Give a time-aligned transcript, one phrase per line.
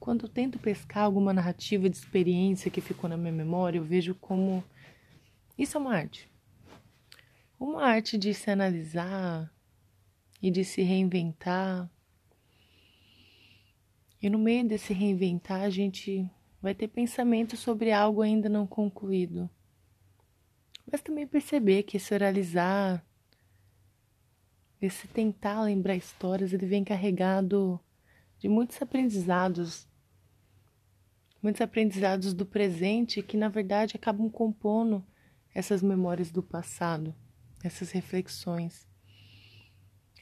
[0.00, 4.14] quando eu tento pescar alguma narrativa de experiência que ficou na minha memória, eu vejo
[4.14, 4.64] como
[5.58, 6.28] isso é uma arte.
[7.58, 9.52] Uma arte de se analisar
[10.40, 11.88] e de se reinventar.
[14.22, 16.26] E no meio desse reinventar, a gente
[16.62, 19.50] vai ter pensamento sobre algo ainda não concluído.
[20.90, 23.04] Mas também perceber que esse oralizar,
[24.80, 27.78] esse tentar lembrar histórias, ele vem carregado
[28.38, 29.89] de muitos aprendizados,
[31.42, 35.04] muitos aprendizados do presente que na verdade acabam compondo
[35.54, 37.14] essas memórias do passado,
[37.62, 38.86] essas reflexões.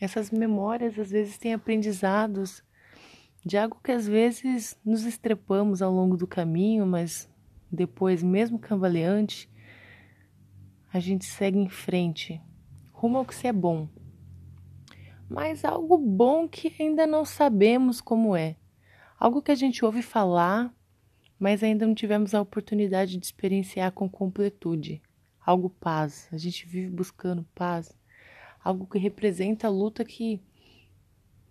[0.00, 2.62] Essas memórias às vezes têm aprendizados
[3.44, 7.28] de algo que às vezes nos estrepamos ao longo do caminho, mas
[7.70, 9.50] depois, mesmo cambaleante,
[10.92, 12.40] a gente segue em frente,
[12.92, 13.88] rumo ao que se é bom,
[15.28, 18.56] mas algo bom que ainda não sabemos como é.
[19.18, 20.72] Algo que a gente ouve falar,
[21.38, 25.00] mas ainda não tivemos a oportunidade de experienciar com completude.
[25.44, 26.28] Algo paz.
[26.32, 27.96] A gente vive buscando paz.
[28.62, 30.40] Algo que representa a luta que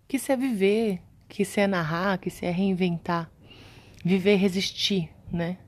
[0.06, 3.30] que se é viver, que se é narrar, que se é reinventar.
[4.04, 5.58] Viver e resistir, né?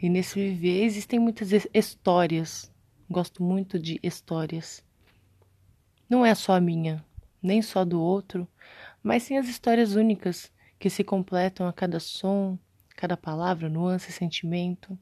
[0.00, 2.72] E nesse viver existem muitas histórias.
[3.08, 4.84] Gosto muito de histórias.
[6.08, 7.04] Não é só a minha,
[7.42, 8.48] nem só do outro,
[9.02, 12.58] mas sim as histórias únicas que se completam a cada som,
[13.02, 14.96] cada palavra, nuance sentimento.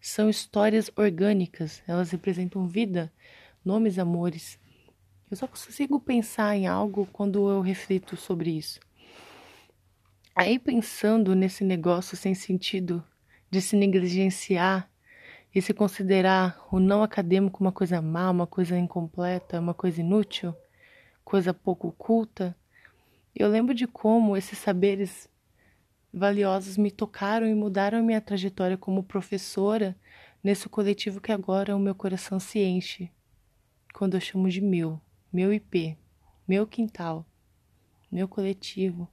[0.00, 3.12] São histórias orgânicas, elas representam vida,
[3.64, 4.56] nomes, amores.
[5.28, 8.78] Eu só consigo pensar em algo quando eu reflito sobre isso.
[10.32, 13.02] Aí, pensando nesse negócio sem sentido
[13.50, 14.88] de se negligenciar
[15.52, 20.54] e se considerar o não acadêmico uma coisa má, uma coisa incompleta, uma coisa inútil,
[21.24, 22.56] coisa pouco culta,
[23.34, 25.28] eu lembro de como esses saberes
[26.14, 29.96] valiosos me tocaram e mudaram a minha trajetória como professora
[30.42, 33.10] nesse coletivo que agora o meu coração se enche,
[33.92, 35.00] quando eu chamo de meu,
[35.32, 35.98] meu IP,
[36.46, 37.26] meu quintal,
[38.12, 39.08] meu coletivo.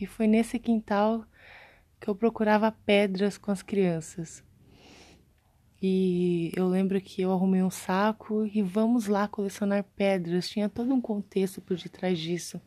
[0.00, 1.24] E foi nesse quintal
[1.98, 4.44] que eu procurava pedras com as crianças.
[5.80, 10.48] E eu lembro que eu arrumei um saco e vamos lá colecionar pedras.
[10.48, 12.60] Tinha todo um contexto por detrás disso.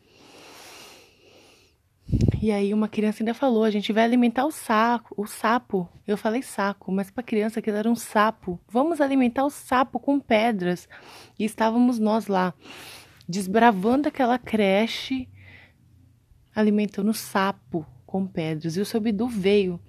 [2.42, 5.90] E aí uma criança ainda falou: a gente vai alimentar o saco, o sapo.
[6.08, 8.60] Eu falei saco, mas para criança aquilo era um sapo.
[8.68, 10.88] Vamos alimentar o sapo com pedras.
[11.38, 12.54] E estávamos nós lá,
[13.28, 15.28] desbravando aquela creche,
[16.56, 18.78] alimentando o sapo com pedras.
[18.78, 19.80] E o seu Bidu veio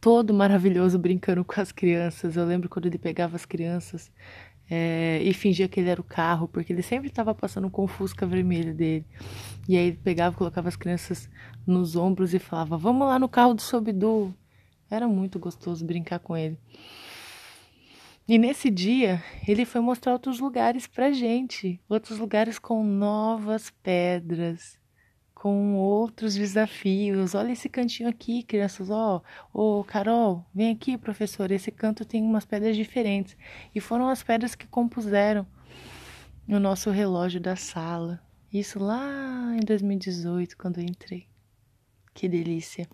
[0.00, 2.36] todo maravilhoso brincando com as crianças.
[2.36, 4.10] Eu lembro quando ele pegava as crianças
[4.70, 7.88] é, e fingia que ele era o carro, porque ele sempre estava passando com o
[7.88, 9.04] Fusca vermelho dele.
[9.68, 11.28] E aí ele pegava, colocava as crianças
[11.66, 14.32] nos ombros e falava: Vamos lá no carro do Sobidu.
[14.88, 16.56] Era muito gostoso brincar com ele.
[18.28, 24.78] E nesse dia, ele foi mostrar outros lugares pra gente, outros lugares com novas pedras,
[25.40, 27.34] com outros desafios.
[27.34, 28.90] Olha esse cantinho aqui, crianças.
[28.90, 29.22] Ó,
[29.54, 31.50] ô Carol, vem aqui, professor.
[31.50, 33.38] Esse canto tem umas pedras diferentes.
[33.74, 35.46] E foram as pedras que compuseram
[36.46, 38.20] o nosso relógio da sala.
[38.52, 41.26] Isso lá em 2018, quando eu entrei.
[42.12, 42.86] Que delícia.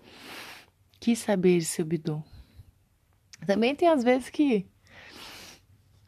[1.00, 2.22] Que saber, seu bidon.
[3.44, 4.64] Também tem às vezes que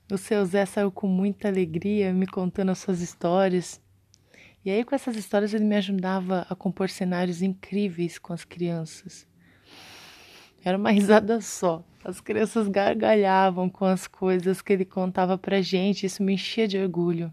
[0.09, 3.83] o seu Zé saiu com muita alegria me contando as suas histórias
[4.65, 9.27] e aí, com essas histórias, ele me ajudava a compor cenários incríveis com as crianças.
[10.65, 11.85] Era uma risada só.
[12.05, 16.79] As crianças gargalhavam com as coisas que ele contava pra gente, isso me enchia de
[16.79, 17.33] orgulho.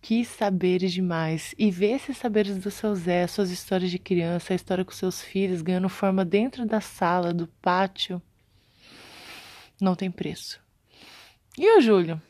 [0.00, 1.54] Que saberes demais!
[1.58, 5.22] E ver esses saberes do seu Zé, suas histórias de criança, a história com seus
[5.22, 8.20] filhos ganhando forma dentro da sala, do pátio,
[9.80, 10.60] não tem preço.
[11.56, 12.20] E o Júlio,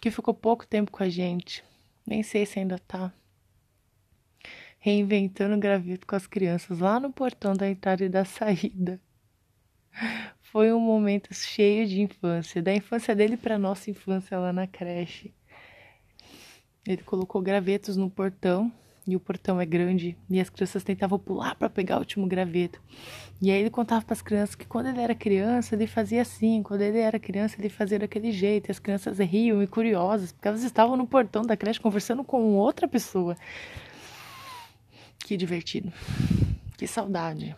[0.00, 1.62] que ficou pouco tempo com a gente,
[2.10, 3.12] nem sei se ainda tá.
[4.80, 9.00] Reinventando graveto com as crianças lá no portão da entrada e da saída.
[10.42, 15.32] Foi um momento cheio de infância, da infância dele para nossa infância lá na creche.
[16.84, 18.72] Ele colocou gravetos no portão
[19.06, 22.80] e o portão é grande e as crianças tentavam pular para pegar o último graveto.
[23.40, 26.62] E aí ele contava para as crianças que quando ele era criança ele fazia assim,
[26.62, 28.68] quando ele era criança ele fazia daquele jeito.
[28.68, 32.54] E as crianças riam e curiosas porque elas estavam no portão da creche conversando com
[32.54, 33.36] outra pessoa.
[35.18, 35.92] Que divertido.
[36.76, 37.56] Que saudade.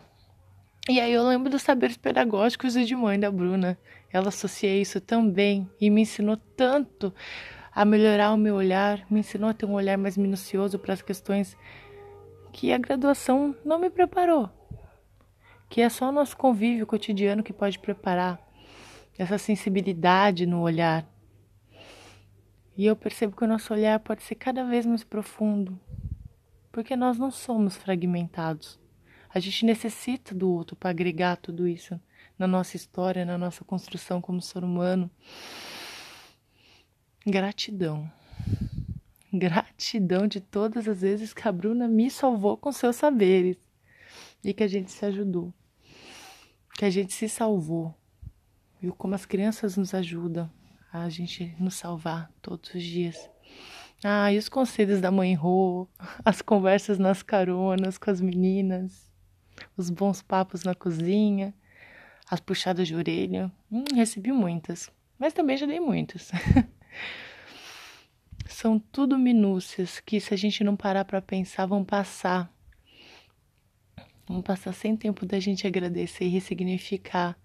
[0.88, 3.78] E aí eu lembro dos saberes pedagógicos de mãe da Bruna.
[4.12, 7.14] Ela associa isso também e me ensinou tanto
[7.74, 11.00] a melhorar o meu olhar, me ensinou a ter um olhar mais minucioso para as
[11.00, 11.56] questões
[12.52, 14.50] que a graduação não me preparou,
[15.70, 18.38] que é só o nosso convívio cotidiano que pode preparar
[19.18, 21.06] essa sensibilidade no olhar.
[22.76, 25.78] E eu percebo que o nosso olhar pode ser cada vez mais profundo,
[26.70, 28.78] porque nós não somos fragmentados.
[29.32, 31.98] A gente necessita do outro para agregar tudo isso
[32.38, 35.10] na nossa história, na nossa construção como ser humano.
[37.26, 38.10] Gratidão.
[39.32, 43.56] Gratidão de todas as vezes que a Bruna me salvou com seus saberes
[44.42, 45.54] e que a gente se ajudou,
[46.76, 47.94] que a gente se salvou.
[48.80, 50.50] Viu como as crianças nos ajudam
[50.92, 53.30] a gente nos salvar todos os dias.
[54.02, 55.88] Ah, e os conselhos da mãe Rô,
[56.24, 59.10] as conversas nas caronas com as meninas,
[59.76, 61.54] os bons papos na cozinha,
[62.28, 63.50] as puxadas de orelha.
[63.70, 66.32] Hum, recebi muitas, mas também já dei muitas.
[68.46, 72.52] São tudo minúcias que, se a gente não parar para pensar, vão passar.
[74.26, 77.36] Vão passar sem tempo da gente agradecer e ressignificar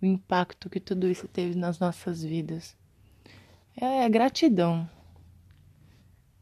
[0.00, 2.76] o impacto que tudo isso teve nas nossas vidas.
[3.80, 4.88] É, é gratidão.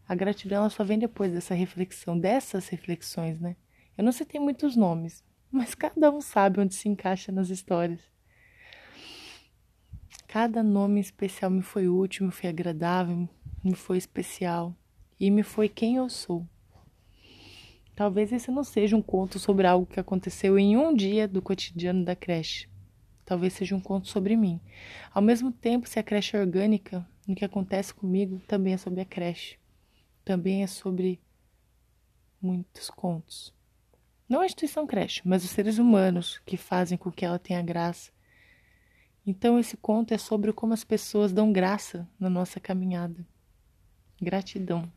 [0.08, 3.56] A gratidão ela só vem depois dessa reflexão, dessas reflexões, né?
[3.96, 8.00] Eu não sei tem muitos nomes, mas cada um sabe onde se encaixa nas histórias.
[10.28, 13.28] Cada nome especial me foi útil, me foi agradável,
[13.64, 14.72] me foi especial
[15.18, 16.46] e me foi quem eu sou.
[17.96, 22.04] Talvez esse não seja um conto sobre algo que aconteceu em um dia do cotidiano
[22.04, 22.68] da creche.
[23.24, 24.60] Talvez seja um conto sobre mim.
[25.12, 29.00] Ao mesmo tempo, se a creche é orgânica, o que acontece comigo também é sobre
[29.00, 29.58] a creche
[30.28, 31.18] também é sobre
[32.38, 33.54] muitos contos.
[34.28, 38.12] Não a instituição creche, mas os seres humanos que fazem com que ela tenha graça.
[39.28, 43.26] Então, esse conto é sobre como as pessoas dão graça na nossa caminhada.
[44.18, 44.90] Gratidão.